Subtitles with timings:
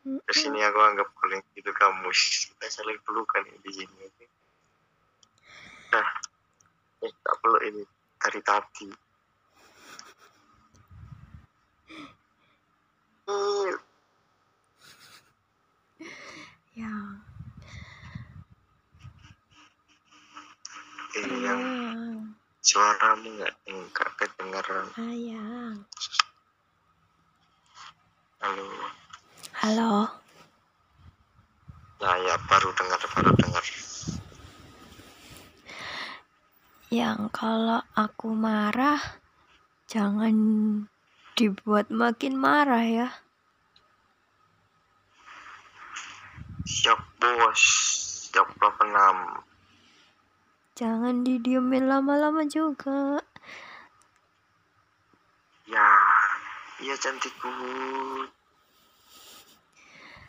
[0.00, 4.06] Terus ini aku anggap kalian itu kamu kita saling pelukan di sini.
[5.92, 6.08] Nah,
[7.04, 7.82] eh, tak perlu ini
[8.16, 8.88] dari tadi.
[16.80, 16.96] Ya.
[21.12, 21.62] eh, yang
[22.64, 24.86] suaramu nggak enggak kedengaran.
[24.96, 25.76] Sayang.
[28.40, 28.68] Halo.
[29.58, 30.06] Halo.
[31.98, 33.64] Nah ya baru dengar baru dengar.
[36.90, 38.98] Yang kalau aku marah
[39.90, 40.34] jangan
[41.34, 43.08] dibuat makin marah ya.
[46.66, 47.62] Siap bos.
[48.30, 49.42] Siap Bapak enam.
[50.78, 53.20] Jangan didiemin lama-lama juga.
[55.68, 55.90] Ya,
[56.80, 57.52] iya cantikku.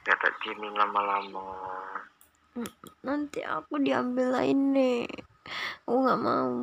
[0.00, 1.44] Gak tak diemin lama-lama.
[3.04, 5.04] Nanti aku diambil lain nih.
[5.86, 6.54] Aku nggak mau.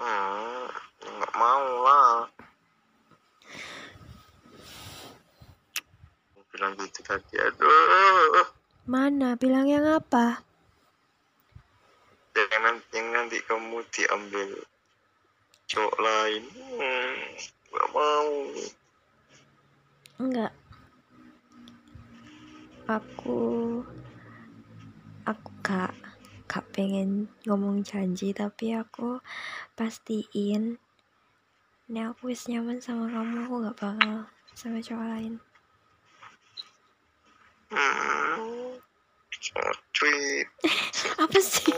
[0.00, 0.64] Hmm,
[1.00, 2.28] nggak mau lah.
[6.50, 8.48] Bilang gitu tadi, aduh.
[8.88, 9.38] Mana?
[9.38, 10.42] Bilang yang apa?
[12.34, 14.48] Yang nanti, yang nanti kamu diambil
[15.70, 16.42] cowok lain.
[16.50, 17.16] Hmm,
[17.70, 18.32] nggak mau.
[20.20, 20.52] Enggak.
[22.90, 23.38] Aku
[25.22, 25.94] aku gak
[26.50, 29.22] gak pengen ngomong janji tapi aku
[29.78, 30.74] pastiin
[31.86, 34.26] ini aku wis nyaman sama kamu aku gak bakal
[34.58, 35.34] sama cowok lain.
[37.70, 38.74] Hmm,
[41.14, 41.70] apa sih?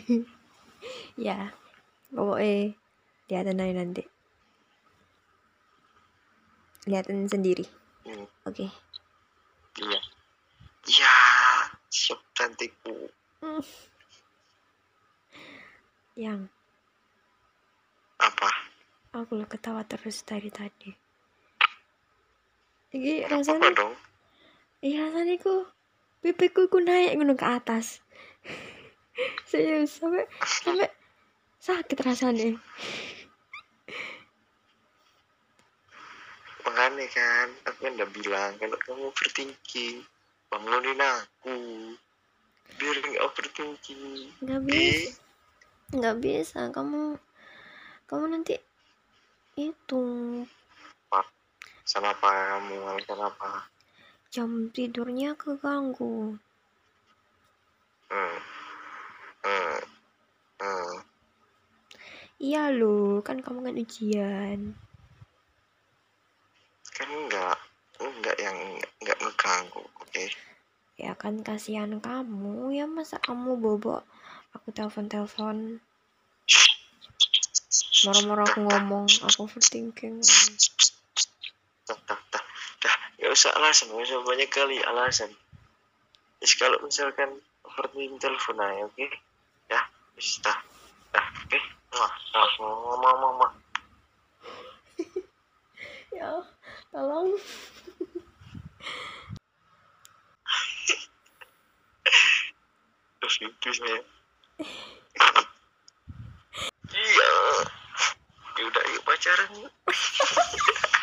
[1.28, 1.52] ya
[2.08, 2.72] pokoknya
[3.28, 4.02] lihatin aja nanti.
[6.88, 7.68] Lihatin sendiri.
[8.08, 8.89] Hmm, oke
[9.80, 10.00] iya.
[10.80, 11.14] Iya,
[11.92, 13.08] siap cantikku.
[16.20, 16.52] yang
[18.20, 18.50] Apa?
[19.16, 20.92] aku lo ketawa terus dari tadi
[22.92, 23.94] ini Apa rasanya dong?
[24.84, 25.64] iya rasanya ku
[26.20, 28.04] pipiku ku naik gunung ke atas
[29.50, 30.92] serius sampai sampai
[31.56, 32.60] sakit rasanya
[37.10, 40.06] kan, aku kan udah bilang kalau kamu overthinking,
[40.48, 41.56] bangunin aku.
[42.78, 44.30] Biar nggak overthinking.
[44.40, 45.20] nggak Eh, bisa
[45.90, 47.18] nggak bisa kamu
[48.06, 48.54] kamu nanti
[49.58, 50.04] itu
[51.82, 53.02] salah apa kamu?
[53.02, 53.66] Salah apa?
[54.30, 56.38] jam tidurnya keganggu
[58.10, 58.38] Hmm.
[59.42, 59.78] Hmm.
[60.62, 60.94] Hmm.
[62.42, 64.74] iya lo kan kamu kan ujian
[67.00, 67.56] Kan enggak,
[67.96, 68.58] enggak yang
[69.00, 70.24] enggak ngeganggu, oke?
[71.00, 74.04] ya kan kasihan kamu ya masa kamu bobo
[74.52, 75.56] aku telepon telepon
[78.04, 80.20] marah-marah aku ngomong aku overthinking
[81.88, 82.94] Dah, dah, dah,
[83.34, 85.26] usah alasan, nggak usah banyak kali alasan.
[86.38, 87.34] Terus kalau misalkan
[87.66, 89.10] overthinking telepon aja, oke?
[89.66, 90.54] Ya, wis dah,
[91.10, 91.58] dah, oke?
[91.98, 93.46] Wah, dah, mama, mama.
[93.50, 93.59] ya
[96.90, 97.30] tolong
[103.20, 104.00] Terus itu saya.
[106.90, 107.32] Iya.
[108.58, 109.72] Ya udah yuk pacaran yuk.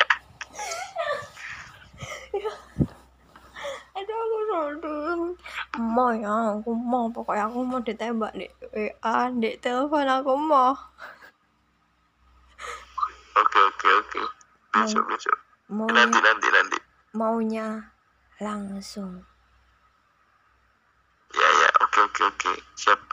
[3.98, 5.34] aduh aku sedih
[5.80, 10.76] mau ya aku mau pokoknya aku mau ditembak di WA di telepon aku mau
[13.38, 14.22] Oke, oke, oke.
[14.74, 15.47] Besok, besok.
[15.68, 16.78] Mau Nanti, nanti, nanti.
[17.12, 17.92] maunya
[18.40, 19.24] langsung
[21.34, 22.52] Ya, ya, oke, oke, oke.
[22.74, 23.07] Siap.